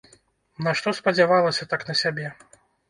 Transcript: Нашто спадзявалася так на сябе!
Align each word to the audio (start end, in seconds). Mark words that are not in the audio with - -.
Нашто 0.69 0.95
спадзявалася 1.01 1.71
так 1.77 1.81
на 1.93 2.01
сябе! 2.05 2.27